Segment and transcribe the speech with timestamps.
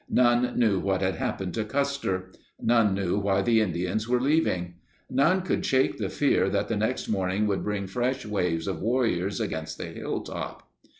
[0.09, 2.31] None knew what had happened to Custer.
[2.59, 4.73] None knew why the Indians were leaving.
[5.11, 9.39] None could shake the fear that the next morning would bring fresh waves of warriors
[9.39, 10.67] against the hilltop.